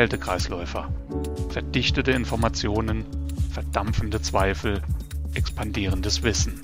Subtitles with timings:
[0.00, 0.88] Kältekreisläufer.
[1.50, 3.04] Verdichtete Informationen,
[3.52, 4.80] verdampfende Zweifel,
[5.34, 6.58] expandierendes Wissen.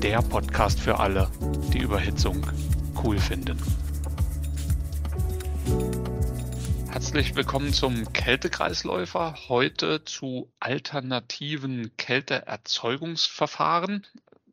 [0.00, 1.28] Der Podcast für alle,
[1.72, 2.46] die Überhitzung
[3.02, 3.58] cool finden.
[6.92, 9.34] Herzlich willkommen zum Kältekreisläufer.
[9.48, 14.06] Heute zu alternativen Kälteerzeugungsverfahren.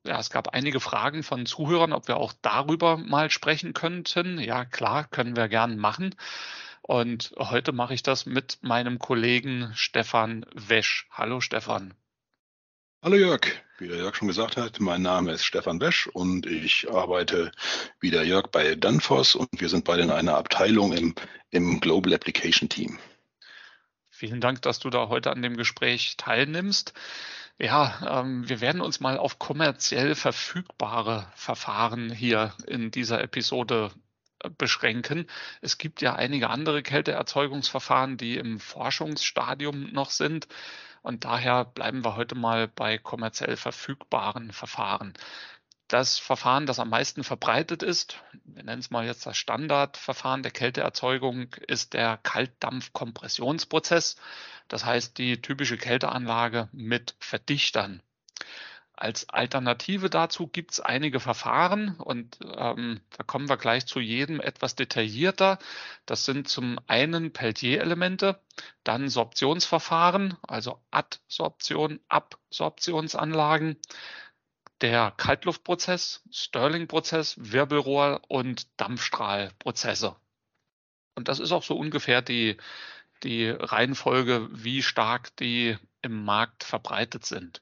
[0.03, 4.39] Ja, es gab einige Fragen von Zuhörern, ob wir auch darüber mal sprechen könnten.
[4.39, 6.15] Ja, klar, können wir gern machen.
[6.87, 11.05] Und heute mache ich das mit meinem Kollegen Stefan Wesch.
[11.11, 11.93] Hallo Stefan.
[13.03, 13.41] Hallo Jörg,
[13.77, 17.51] wie der Jörg schon gesagt hat, mein Name ist Stefan Wesch und ich arbeite
[17.99, 21.13] wie der Jörg bei Danfoss und wir sind beide in einer Abteilung im,
[21.49, 22.97] im Global Application Team.
[24.09, 26.93] Vielen Dank, dass du da heute an dem Gespräch teilnimmst.
[27.59, 33.91] Ja, ähm, wir werden uns mal auf kommerziell verfügbare Verfahren hier in dieser Episode
[34.57, 35.27] beschränken.
[35.61, 40.47] Es gibt ja einige andere Kälteerzeugungsverfahren, die im Forschungsstadium noch sind.
[41.01, 45.13] Und daher bleiben wir heute mal bei kommerziell verfügbaren Verfahren.
[45.87, 50.51] Das Verfahren, das am meisten verbreitet ist, wir nennen es mal jetzt das Standardverfahren der
[50.51, 54.17] Kälteerzeugung, ist der Kaltdampfkompressionsprozess.
[54.67, 58.03] Das heißt die typische Kälteanlage mit Verdichtern.
[58.99, 64.41] Als Alternative dazu gibt es einige Verfahren und ähm, da kommen wir gleich zu jedem
[64.41, 65.59] etwas detaillierter.
[66.07, 68.41] Das sind zum einen Peltier-Elemente,
[68.83, 73.77] dann Sorptionsverfahren, also Adsorption, Absorptionsanlagen,
[74.81, 80.15] der Kaltluftprozess, Stirling-Prozess, Wirbelrohr und Dampfstrahlprozesse.
[81.13, 82.57] Und das ist auch so ungefähr die,
[83.21, 87.61] die Reihenfolge, wie stark die im Markt verbreitet sind.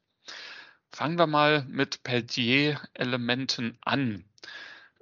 [0.95, 4.23] Fangen wir mal mit Peltier-Elementen an.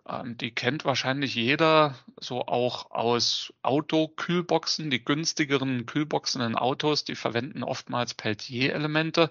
[0.09, 4.89] Ähm, die kennt wahrscheinlich jeder so auch aus Autokühlboxen.
[4.89, 9.29] Die günstigeren Kühlboxen in Autos, die verwenden oftmals Peltier-Elemente.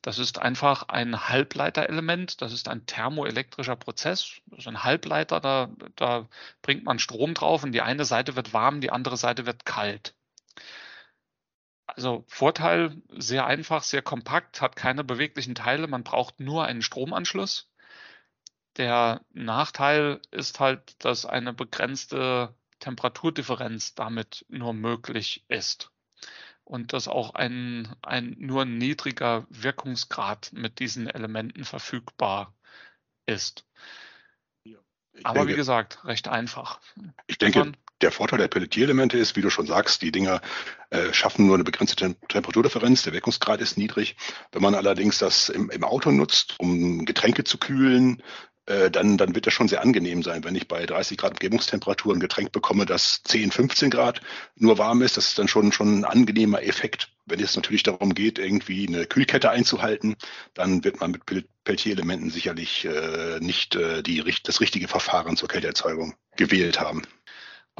[0.00, 4.40] Das ist einfach ein Halbleiterelement, das ist ein thermoelektrischer Prozess.
[4.46, 6.26] Das ist ein Halbleiter, da, da
[6.62, 10.14] bringt man Strom drauf und die eine Seite wird warm, die andere Seite wird kalt.
[11.96, 17.70] Also Vorteil, sehr einfach, sehr kompakt, hat keine beweglichen Teile, man braucht nur einen Stromanschluss.
[18.76, 25.90] Der Nachteil ist halt, dass eine begrenzte Temperaturdifferenz damit nur möglich ist
[26.64, 32.54] und dass auch ein, ein nur niedriger Wirkungsgrad mit diesen Elementen verfügbar
[33.26, 33.66] ist.
[35.24, 36.80] Aber denke, wie gesagt, recht einfach.
[37.26, 40.40] Ich denke, der Vorteil der Pelletierelemente ist, wie du schon sagst, die Dinger
[40.90, 44.16] äh, schaffen nur eine begrenzte Tem Temperaturdifferenz, der Wirkungsgrad ist niedrig.
[44.52, 48.22] Wenn man allerdings das im, im Auto nutzt, um Getränke zu kühlen,
[48.70, 52.14] äh, dann, dann wird das schon sehr angenehm sein, wenn ich bei 30 Grad Umgebungstemperatur
[52.14, 54.20] ein Getränk bekomme, das 10, 15 Grad
[54.54, 55.16] nur warm ist.
[55.16, 57.08] Das ist dann schon, schon ein angenehmer Effekt.
[57.26, 60.14] Wenn es natürlich darum geht, irgendwie eine Kühlkette einzuhalten,
[60.54, 61.24] dann wird man mit
[61.64, 67.02] Peltier-Elementen sicherlich äh, nicht äh, die, das richtige Verfahren zur Kälteerzeugung gewählt haben.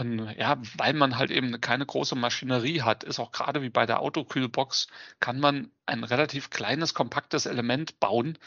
[0.01, 3.85] Und ja, weil man halt eben keine große Maschinerie hat, ist auch gerade wie bei
[3.85, 4.87] der Autokühlbox,
[5.21, 8.39] kann man ein relativ kleines, kompaktes Element bauen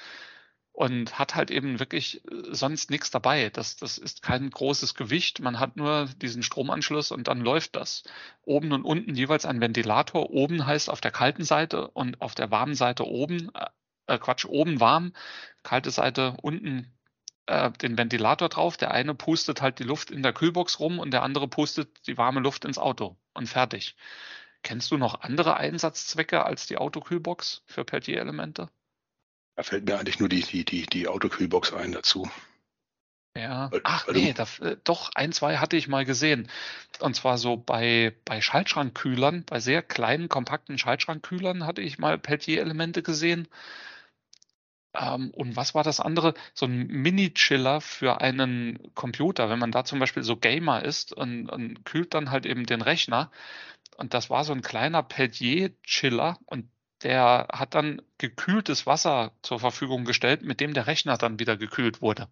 [0.71, 3.51] und hat halt eben wirklich äh, sonst nichts dabei.
[3.51, 5.41] Das, das ist kein großes Gewicht.
[5.41, 8.03] Man hat nur diesen Stromanschluss und dann läuft das.
[8.45, 10.31] Oben und unten jeweils ein Ventilator.
[10.31, 13.51] Oben heißt auf der kalten Seite und auf der warmen Seite oben,
[14.07, 15.13] äh, Quatsch, oben warm,
[15.61, 16.91] kalte Seite unten
[17.45, 18.77] äh, den Ventilator drauf.
[18.77, 22.17] Der eine pustet halt die Luft in der Kühlbox rum und der andere pustet die
[22.17, 23.95] warme Luft ins Auto und fertig.
[24.63, 28.69] Kennst du noch andere Einsatzzwecke als die Autokühlbox für Peltier-Elemente?
[29.55, 32.29] Da fällt mir eigentlich nur die, die, die, die Autokühlbox ein dazu.
[33.35, 36.49] Ja, ach nee, da, äh, doch, ein, zwei hatte ich mal gesehen.
[36.99, 43.01] Und zwar so bei, bei Schaltschrankkühlern, bei sehr kleinen, kompakten Schaltschrankkühlern hatte ich mal Peltier-Elemente
[43.01, 43.47] gesehen.
[44.93, 46.33] Ähm, und was war das andere?
[46.53, 51.49] So ein Mini-Chiller für einen Computer, wenn man da zum Beispiel so Gamer ist und,
[51.49, 53.31] und kühlt dann halt eben den Rechner.
[53.97, 56.69] Und das war so ein kleiner Peltier-Chiller und
[57.03, 62.01] der hat dann gekühltes Wasser zur Verfügung gestellt, mit dem der Rechner dann wieder gekühlt
[62.01, 62.29] wurde.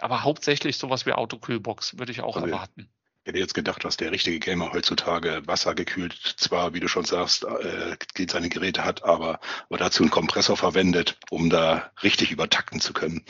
[0.00, 2.90] Aber hauptsächlich sowas wie Autokühlbox würde ich auch also, erwarten.
[3.24, 7.04] Ich hätte jetzt gedacht, dass der richtige Gamer heutzutage Wasser gekühlt, zwar, wie du schon
[7.04, 7.96] sagst, äh,
[8.28, 9.38] seine Geräte hat, aber,
[9.68, 13.24] aber dazu einen Kompressor verwendet, um da richtig übertakten zu können.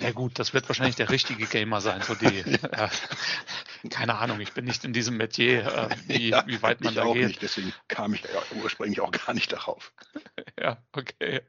[0.00, 2.88] Ja gut, das wird wahrscheinlich der richtige Gamer sein, so die, äh,
[3.88, 7.04] keine Ahnung, ich bin nicht in diesem Metier, äh, wie, ja, wie weit man da
[7.04, 7.28] auch geht.
[7.28, 9.92] Nicht, deswegen kam ich ja ursprünglich auch gar nicht darauf.
[10.60, 11.42] ja, okay.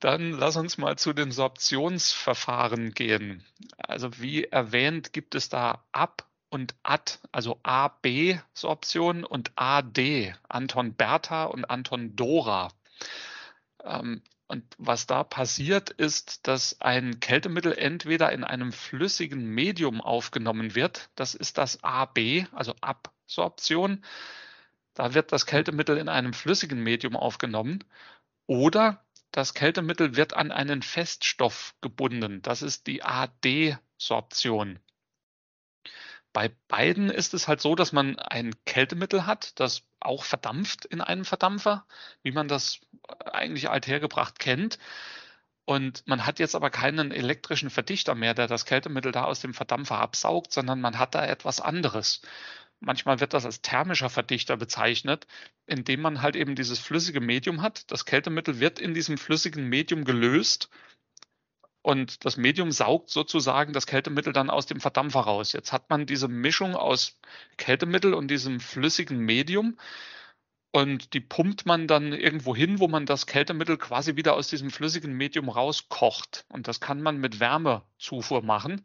[0.00, 3.44] Dann lass uns mal zu den Sorptionsverfahren gehen.
[3.78, 11.44] Also wie erwähnt, gibt es da Ab- und AD, also AB-Sorption und AD, Anton Bertha
[11.44, 12.72] und Anton Dora.
[13.84, 20.74] Ähm, und was da passiert, ist, dass ein Kältemittel entweder in einem flüssigen Medium aufgenommen
[20.74, 24.04] wird, das ist das AB, also Absorption.
[24.94, 27.84] Da wird das Kältemittel in einem flüssigen Medium aufgenommen.
[28.48, 32.42] Oder das Kältemittel wird an einen Feststoff gebunden.
[32.42, 34.80] Das ist die AD-Sorption.
[36.32, 41.00] Bei beiden ist es halt so, dass man ein Kältemittel hat, das auch verdampft in
[41.00, 41.86] einem Verdampfer,
[42.22, 42.80] wie man das
[43.32, 44.78] eigentlich althergebracht kennt.
[45.64, 49.54] Und man hat jetzt aber keinen elektrischen Verdichter mehr, der das Kältemittel da aus dem
[49.54, 52.22] Verdampfer absaugt, sondern man hat da etwas anderes.
[52.80, 55.26] Manchmal wird das als thermischer Verdichter bezeichnet,
[55.66, 57.90] indem man halt eben dieses flüssige Medium hat.
[57.90, 60.70] Das Kältemittel wird in diesem flüssigen Medium gelöst
[61.82, 65.52] und das Medium saugt sozusagen das Kältemittel dann aus dem Verdampfer raus.
[65.52, 67.18] Jetzt hat man diese Mischung aus
[67.56, 69.78] Kältemittel und diesem flüssigen Medium
[70.72, 74.70] und die pumpt man dann irgendwo hin, wo man das Kältemittel quasi wieder aus diesem
[74.70, 76.44] flüssigen Medium rauskocht.
[76.48, 78.84] Und das kann man mit Wärmezufuhr machen.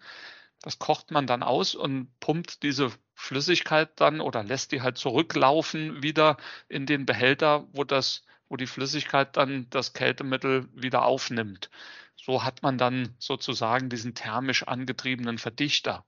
[0.61, 6.01] Das kocht man dann aus und pumpt diese Flüssigkeit dann oder lässt die halt zurücklaufen
[6.01, 6.37] wieder
[6.69, 11.69] in den Behälter, wo das, wo die Flüssigkeit dann das Kältemittel wieder aufnimmt.
[12.25, 16.03] So hat man dann sozusagen diesen thermisch angetriebenen Verdichter.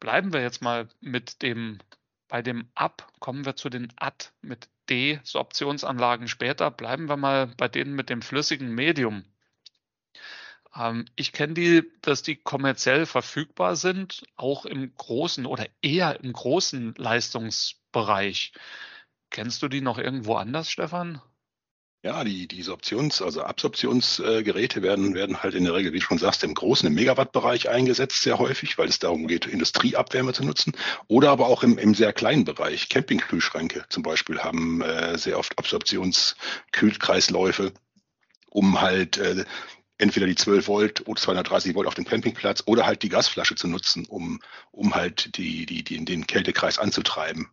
[0.00, 1.78] Bleiben wir jetzt mal mit dem,
[2.26, 6.72] bei dem Ab, kommen wir zu den Ad mit D-Sorptionsanlagen später.
[6.72, 9.24] Bleiben wir mal bei denen mit dem flüssigen Medium.
[10.74, 16.32] Ähm, ich kenne die, dass die kommerziell verfügbar sind, auch im großen oder eher im
[16.32, 18.52] großen Leistungsbereich.
[19.30, 21.22] Kennst du die noch irgendwo anders, Stefan?
[22.04, 26.18] Ja, die, diese Options-, also Absorptionsgeräte werden, werden halt in der Regel, wie du schon
[26.18, 30.74] sagst, im großen, im Megawatt-Bereich eingesetzt, sehr häufig, weil es darum geht, Industrieabwärme zu nutzen.
[31.08, 32.90] Oder aber auch im, im sehr kleinen Bereich.
[32.90, 37.72] Campingkühlschränke zum Beispiel haben äh, sehr oft Absorptionskühlkreisläufe,
[38.50, 39.46] um halt äh,
[39.96, 43.66] entweder die 12 Volt oder 230 Volt auf dem Campingplatz oder halt die Gasflasche zu
[43.66, 44.42] nutzen, um,
[44.72, 47.48] um halt die, die, die, den Kältekreis anzutreiben.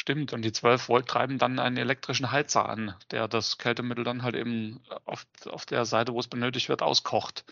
[0.00, 4.22] Stimmt, und die 12 Volt treiben dann einen elektrischen Heizer an, der das Kältemittel dann
[4.22, 7.44] halt eben auf, auf der Seite, wo es benötigt wird, auskocht.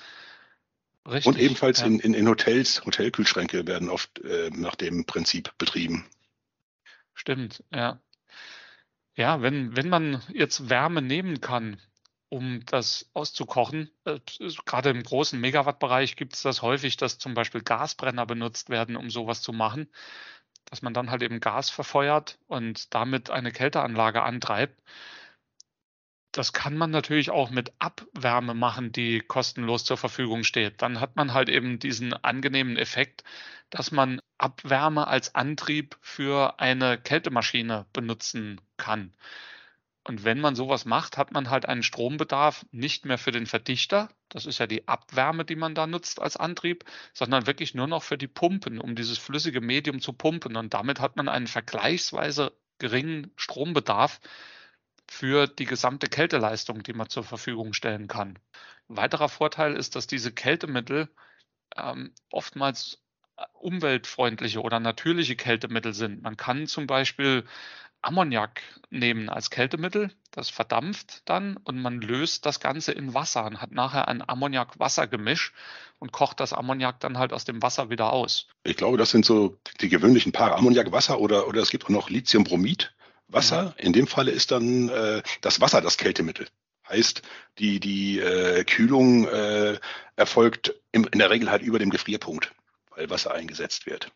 [1.07, 1.87] Richtig, und ebenfalls ja.
[1.89, 6.07] in, in, in, Hotels, Hotelkühlschränke werden oft äh, nach dem Prinzip betrieben.
[7.13, 8.01] Stimmt, ja.
[9.15, 11.79] Ja, wenn, wenn man jetzt Wärme nehmen kann,
[12.31, 14.21] um das auszukochen, äh,
[14.65, 19.11] gerade im großen Megawattbereich gibt es das häufig, dass zum Beispiel Gasbrenner benutzt werden, um
[19.11, 19.91] sowas zu machen
[20.71, 24.81] dass man dann halt eben Gas verfeuert und damit eine Kälteanlage antreibt.
[26.33, 30.83] Das kann man natürlich auch mit Abwärme machen, die kostenlos zur Verfügung steht.
[30.83, 33.25] Dann hat man halt eben diesen angenehmen Effekt,
[33.71, 39.13] dass man Abwärme als Antrieb für eine Kältemaschine benutzen kann.
[40.09, 44.09] Und wenn man sowas macht, hat man halt einen Strombedarf nicht mehr für den Verdichter,
[44.31, 48.03] das ist ja die Abwärme, die man da nutzt als Antrieb, sondern wirklich nur noch
[48.03, 50.57] für die Pumpen, um dieses flüssige Medium zu pumpen.
[50.57, 54.21] Und damit hat man einen vergleichsweise geringen Strombedarf
[55.07, 58.39] für die gesamte Kälteleistung, die man zur Verfügung stellen kann.
[58.89, 61.11] Ein weiterer Vorteil ist, dass diese Kältemittel
[61.77, 63.03] ähm, oftmals
[63.53, 66.23] umweltfreundliche oder natürliche Kältemittel sind.
[66.23, 67.45] Man kann zum Beispiel
[68.03, 70.11] Ammoniak nehmen als Kältemittel.
[70.31, 75.53] Das verdampft dann und man löst das Ganze in Wasser und hat nachher ein Ammoniak-Wasser-Gemisch
[75.99, 78.47] und kocht das Ammoniak dann halt aus dem Wasser wieder aus.
[78.65, 82.11] Ich glaube, das sind so die gewöhnlichen Paare Ammoniak-Wasser oder, oder es gibt auch noch
[82.11, 82.93] Lithiumbromid.
[83.29, 83.85] Wasser, ja.
[83.85, 86.49] in dem Falle ist dann äh, das Wasser das Kältemittel.
[86.89, 87.23] Heißt,
[87.59, 89.79] die, die äh, Kühlung äh,
[90.17, 92.53] erfolgt im, in der Regel halt über dem Gefrierpunkt,
[92.91, 94.11] weil Wasser eingesetzt wird.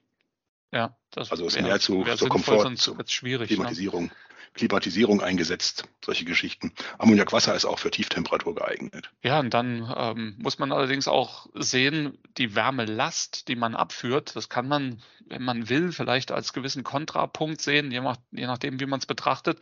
[0.72, 3.04] Ja, das also ist mehr zu, zur Komfort, zur ne?
[3.46, 4.10] Klimatisierung, ne?
[4.54, 6.72] Klimatisierung eingesetzt, solche Geschichten.
[6.98, 9.10] Ammoniakwasser ist auch für Tieftemperatur geeignet.
[9.22, 14.48] Ja, und dann ähm, muss man allerdings auch sehen, die Wärmelast, die man abführt, das
[14.48, 18.86] kann man, wenn man will, vielleicht als gewissen Kontrapunkt sehen, je, nach, je nachdem, wie
[18.86, 19.60] man es betrachtet.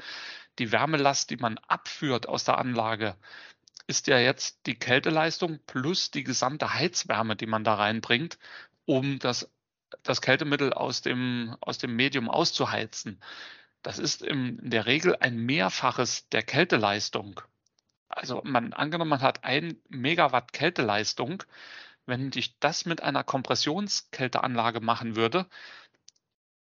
[0.59, 3.17] Die Wärmelast, die man abführt aus der Anlage,
[3.87, 8.39] ist ja jetzt die Kälteleistung plus die gesamte Heizwärme, die man da reinbringt,
[8.87, 9.49] um das
[10.03, 13.21] das Kältemittel aus dem, aus dem Medium auszuheizen.
[13.83, 17.41] Das ist in der Regel ein Mehrfaches der Kälteleistung.
[18.09, 21.43] Also man angenommen, man hat ein Megawatt Kälteleistung.
[22.07, 25.47] Wenn ich das mit einer Kompressionskälteanlage machen würde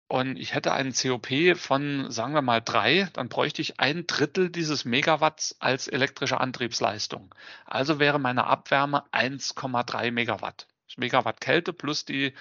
[0.08, 4.50] und ich hätte einen COP von, sagen wir mal, drei, dann bräuchte ich ein Drittel
[4.50, 7.34] dieses Megawatts als elektrische Antriebsleistung.
[7.64, 10.66] Also wäre meine Abwärme 1,3 Megawatt.
[10.96, 12.32] Megawatt Kälte plus die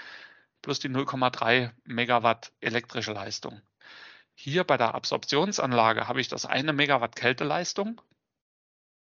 [0.66, 3.62] plus die 0,3 Megawatt elektrische Leistung.
[4.34, 8.02] Hier bei der Absorptionsanlage habe ich das eine Megawatt Kälteleistung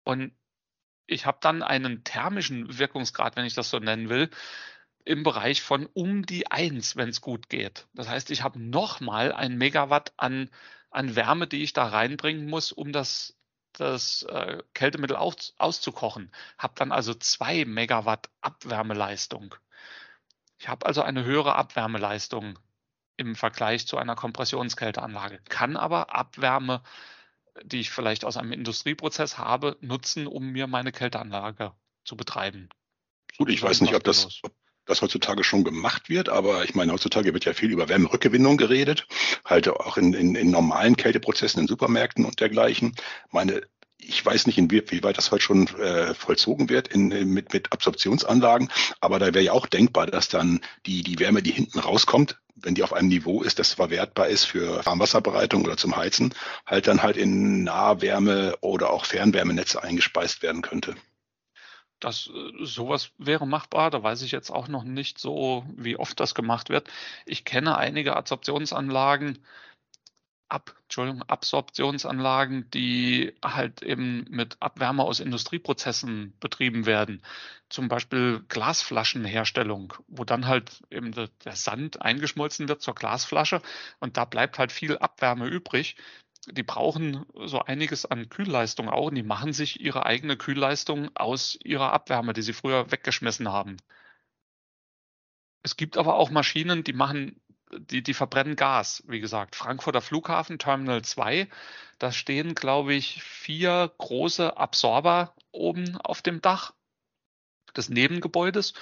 [0.03, 0.33] und
[1.07, 4.31] ich habe dann einen thermischen Wirkungsgrad, wenn ich das so nennen will,
[5.05, 7.87] im Bereich von um die 1, wenn es gut geht.
[7.95, 10.51] Das heißt, ich habe nochmal ein Megawatt an,
[10.91, 13.39] an Wärme, die ich da reinbringen muss, um das,
[13.75, 16.33] das äh, Kältemittel aus, auszukochen.
[16.59, 19.55] Habe dann also zwei Megawatt Abwärmeleistung.
[20.65, 22.59] Ich habe also eine höhere Abwärmeleistung
[23.19, 26.83] im Vergleich zu einer Kompressionskälteanlage, kann aber Abwärme,
[27.63, 31.73] die ich vielleicht aus einem Industrieprozess habe, nutzen, um mir meine Kälteanlage
[32.07, 32.71] zu betreiben.
[33.37, 34.55] Gut, ich weiß nicht, ob das, ob
[34.87, 39.07] das heutzutage schon gemacht wird, aber ich meine, heutzutage wird ja viel über Wärmerückgewinnung geredet,
[39.45, 42.95] halt auch in, in, in normalen Kälteprozessen in Supermärkten und dergleichen.
[43.31, 43.61] Meine,
[44.07, 48.71] ich weiß nicht, inwieweit das heute schon äh, vollzogen wird in, mit, mit Absorptionsanlagen,
[49.01, 52.75] aber da wäre ja auch denkbar, dass dann die, die Wärme, die hinten rauskommt, wenn
[52.75, 56.35] die auf einem Niveau ist, das verwertbar ist für Warmwasserbereitung oder zum Heizen,
[56.67, 60.95] halt dann halt in Nahwärme oder auch Fernwärmenetze eingespeist werden könnte.
[62.01, 63.91] Das, äh, sowas wäre machbar.
[63.91, 66.89] Da weiß ich jetzt auch noch nicht so, wie oft das gemacht wird.
[67.25, 69.39] Ich kenne einige Adsorptionsanlagen,
[70.55, 77.23] Ab, Entschuldigung, Absorptionsanlagen, die halt eben mit Abwärme aus Industrieprozessen betrieben werden.
[77.69, 83.63] Zum Beispiel Glasflaschenherstellung, wo dann halt eben der Sand eingeschmolzen wird zur Glasflasche
[83.99, 85.97] und da bleibt halt viel Abwärme übrig.
[86.49, 91.59] Die brauchen so einiges an Kühlleistung auch und die machen sich ihre eigene Kühlleistung aus
[91.65, 93.79] ihrer Abwärme, die sie früher weggeschmissen haben.
[95.65, 97.41] Es gibt aber auch Maschinen, die machen
[97.79, 99.57] die, die verbrennen Gas, wie gesagt.
[99.57, 101.49] Frankfurter Flughafen, Terminal 2,
[101.99, 106.75] da stehen, glaube ich, vier große Absorber oben auf dem Dach
[107.77, 108.75] des Nebengebäudes.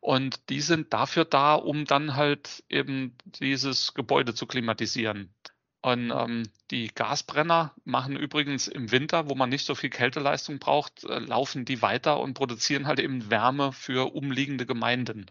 [0.00, 5.32] Und die sind dafür da, um dann halt eben dieses Gebäude zu klimatisieren.
[5.80, 11.04] Und ähm, die Gasbrenner machen übrigens im Winter, wo man nicht so viel Kälteleistung braucht,
[11.04, 15.26] äh, laufen die weiter und produzieren halt eben Wärme für umliegende Gemeinden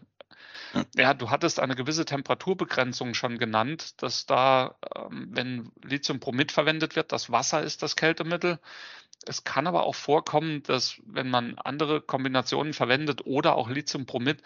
[0.96, 7.12] ja, du hattest eine gewisse Temperaturbegrenzung schon genannt, dass da, ähm, wenn Lithiumbromid verwendet wird,
[7.12, 8.58] das Wasser ist das Kältemittel.
[9.26, 14.42] Es kann aber auch vorkommen, dass wenn man andere Kombinationen verwendet oder auch Lithiumbromid,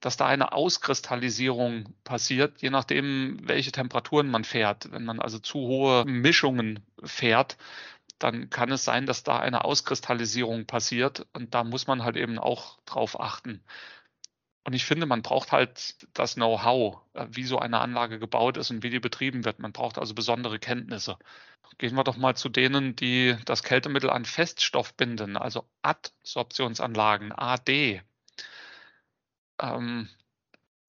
[0.00, 4.92] dass da eine Auskristallisierung passiert, je nachdem, welche Temperaturen man fährt.
[4.92, 7.56] Wenn man also zu hohe Mischungen fährt,
[8.18, 12.38] dann kann es sein, dass da eine Auskristallisierung passiert und da muss man halt eben
[12.38, 13.62] auch drauf achten.
[14.68, 18.70] Und ich finde, man braucht halt das Know-how, äh, wie so eine Anlage gebaut ist
[18.70, 19.60] und wie die betrieben wird.
[19.60, 21.16] Man braucht also besondere Kenntnisse.
[21.78, 28.02] Gehen wir doch mal zu denen, die das Kältemittel an Feststoff binden, also Adsorptionsanlagen, AD.
[29.58, 30.10] Ähm,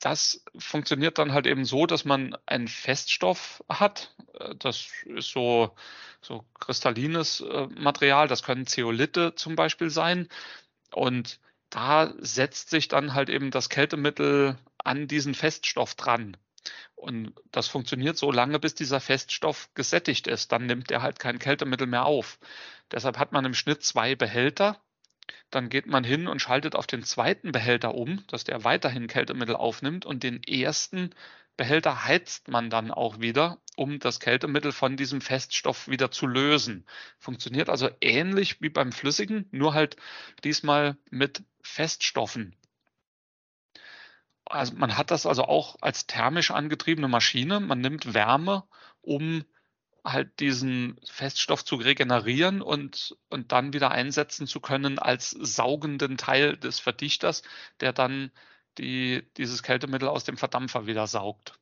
[0.01, 4.13] das funktioniert dann halt eben so, dass man einen Feststoff hat.
[4.33, 5.74] Äh, das ist so,
[6.21, 8.27] so kristallines äh, Material.
[8.27, 10.27] Das können Zeolite zum Beispiel sein.
[10.91, 16.38] Und da setzt sich dann halt eben das Kältemittel an diesen Feststoff dran.
[16.95, 20.51] Und das funktioniert so lange, bis dieser Feststoff gesättigt ist.
[20.51, 22.39] Dann nimmt er halt kein Kältemittel mehr auf.
[22.91, 24.81] Deshalb hat man im Schnitt zwei Behälter.
[25.50, 29.55] Dann geht man hin und schaltet auf den zweiten Behälter um, dass der weiterhin Kältemittel
[29.55, 31.12] aufnimmt und den ersten
[31.57, 36.86] Behälter heizt man dann auch wieder, um das Kältemittel von diesem Feststoff wieder zu lösen.
[37.17, 39.98] Funktioniert also ähnlich wie beim Flüssigen, nur halt
[40.45, 42.55] diesmal mit Feststoffen.
[44.45, 47.59] Also man hat das also auch als thermisch angetriebene Maschine.
[47.59, 48.63] Man nimmt Wärme,
[49.01, 49.43] um
[50.03, 56.58] halt diesen Feststoff zu regenerieren und, und dann wieder einsetzen zu können als saugenden Teil
[56.58, 57.44] des Verdichters,
[57.79, 58.32] der dann
[58.77, 61.60] die dieses Kältemittel aus dem Verdampfer wieder saugt.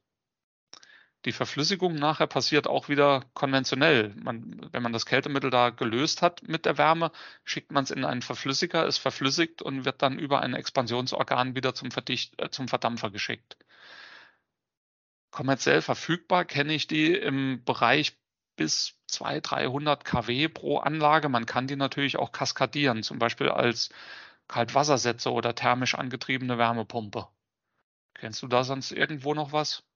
[1.26, 4.14] Die Verflüssigung nachher passiert auch wieder konventionell.
[4.16, 7.12] Man, wenn man das Kältemittel da gelöst hat mit der Wärme,
[7.44, 11.74] schickt man es in einen Verflüssiger, ist verflüssigt und wird dann über ein Expansionsorgan wieder
[11.76, 13.58] zum, Verdicht, äh, zum Verdampfer geschickt.
[15.32, 18.18] Kommerziell verfügbar kenne ich die im Bereich
[18.58, 21.30] bis 200, 300 kW pro Anlage.
[21.30, 23.90] Man kann die natürlich auch kaskadieren, zum Beispiel als
[24.50, 27.30] Kaltwassersätze oder thermisch angetriebene Wärmepumpe.
[28.16, 29.87] Kennst du da sonst irgendwo noch was?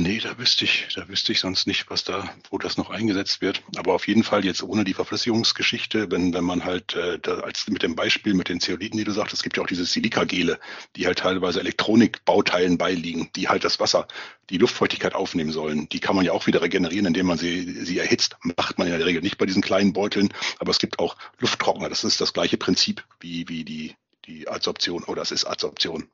[0.00, 3.40] Nee, da wüsste ich, da wüsste ich sonst nicht, was da, wo das noch eingesetzt
[3.40, 3.64] wird.
[3.74, 7.66] Aber auf jeden Fall jetzt ohne die Verflüssigungsgeschichte, wenn, wenn man halt äh, da als
[7.66, 10.60] mit dem Beispiel mit den Zeoliten, die du sagst, es gibt ja auch diese Silikagele,
[10.94, 14.06] die halt teilweise Elektronikbauteilen beiliegen, die halt das Wasser,
[14.50, 15.88] die Luftfeuchtigkeit aufnehmen sollen.
[15.88, 18.36] Die kann man ja auch wieder regenerieren, indem man sie, sie erhitzt.
[18.44, 21.88] Macht man in der Regel nicht bei diesen kleinen Beuteln, aber es gibt auch Lufttrockner.
[21.88, 26.08] Das ist das gleiche Prinzip wie, wie die, die Adsorption oder es ist Adsorption.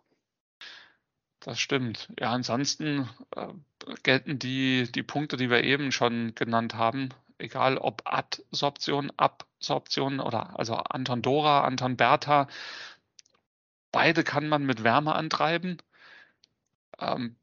[1.44, 2.08] Das stimmt.
[2.18, 3.48] Ja, ansonsten äh,
[4.02, 10.58] gelten die, die Punkte, die wir eben schon genannt haben, egal ob Adsorption, Absorption oder
[10.58, 12.48] also Anton Dora, Anton Bertha,
[13.92, 15.78] beide kann man mit Wärme antreiben.
[16.98, 17.36] Ähm,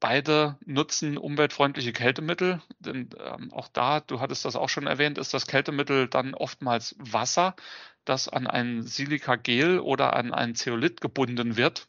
[0.00, 5.34] beide nutzen umweltfreundliche Kältemittel, denn ähm, auch da, du hattest das auch schon erwähnt, ist
[5.34, 7.56] das Kältemittel dann oftmals Wasser,
[8.04, 11.88] das an ein Silikagel oder an ein Zeolit gebunden wird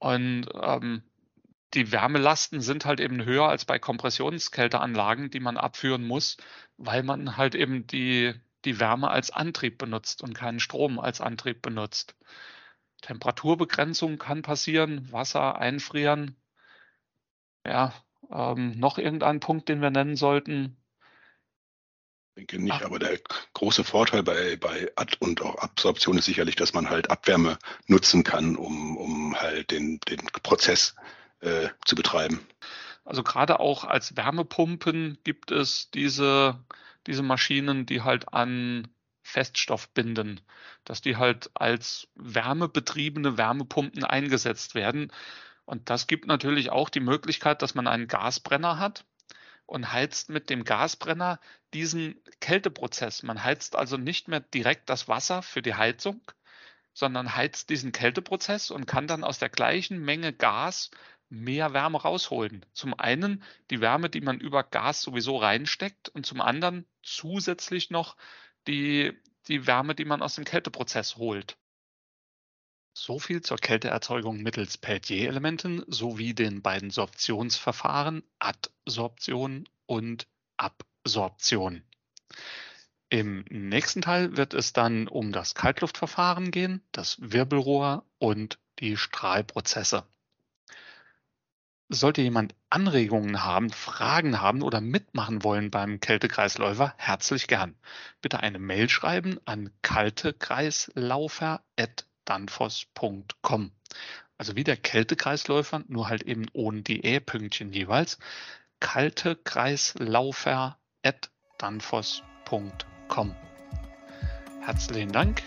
[0.00, 1.02] und ähm,
[1.74, 6.36] die Wärmelasten sind halt eben höher als bei Kompressionskälteanlagen, die man abführen muss,
[6.76, 8.34] weil man halt eben die,
[8.64, 12.16] die Wärme als Antrieb benutzt und keinen Strom als Antrieb benutzt.
[13.02, 16.36] Temperaturbegrenzung kann passieren, Wasser einfrieren.
[17.66, 17.94] Ja,
[18.30, 20.76] ähm, noch irgendein Punkt, den wir nennen sollten
[22.36, 22.82] denke nicht, Ach.
[22.82, 23.18] aber der
[23.54, 28.24] große Vorteil bei, bei Ad- und auch Absorption ist sicherlich, dass man halt Abwärme nutzen
[28.24, 31.19] kann, um, um halt den, den Prozess äh,
[31.84, 32.46] zu betreiben.
[33.04, 36.62] Also gerade auch als Wärmepumpen gibt es diese,
[37.06, 38.88] diese Maschinen, die halt an
[39.22, 40.40] Feststoff binden,
[40.84, 45.12] dass die halt als wärmebetriebene Wärmepumpen eingesetzt werden.
[45.64, 49.04] Und das gibt natürlich auch die Möglichkeit, dass man einen Gasbrenner hat
[49.66, 51.38] und heizt mit dem Gasbrenner
[51.74, 53.22] diesen Kälteprozess.
[53.22, 56.20] Man heizt also nicht mehr direkt das Wasser für die Heizung,
[56.92, 60.90] sondern heizt diesen Kälteprozess und kann dann aus der gleichen Menge Gas
[61.30, 62.66] mehr Wärme rausholen.
[62.72, 68.16] Zum einen die Wärme, die man über Gas sowieso reinsteckt und zum anderen zusätzlich noch
[68.66, 69.16] die,
[69.48, 71.56] die Wärme, die man aus dem Kälteprozess holt.
[72.92, 81.82] So viel zur Kälteerzeugung mittels Peltier-Elementen sowie den beiden Sorptionsverfahren Adsorption und Absorption.
[83.08, 90.04] Im nächsten Teil wird es dann um das Kaltluftverfahren gehen, das Wirbelrohr und die Strahlprozesse.
[91.92, 97.74] Sollte jemand Anregungen haben, Fragen haben oder mitmachen wollen beim Kältekreisläufer, herzlich gern.
[98.22, 101.60] Bitte eine Mail schreiben an kaltekreislaufer@
[102.30, 103.72] danfoss.com.
[104.38, 108.18] Also wie der Kältekreisläufer, nur halt eben ohne die E-Pünktchen jeweils.
[108.78, 113.34] Kaltekreislaufer at danfoss.com.
[114.60, 115.42] Herzlichen Dank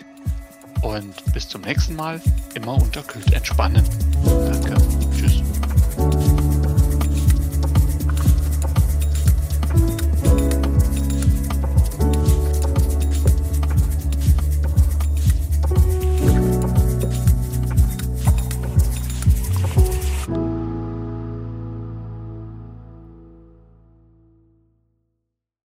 [0.82, 2.20] und bis zum nächsten Mal.
[2.54, 3.82] Immer unterkühlt entspannen.
[4.24, 4.76] Danke.